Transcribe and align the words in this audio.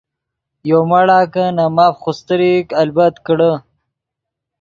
یو 0.69 0.79
مڑا 0.89 1.19
کہ 1.33 1.45
نے 1.55 1.65
ماف 1.75 1.95
خوستریک 2.03 2.67
البت 2.81 3.13
کڑے۔ 3.25 3.51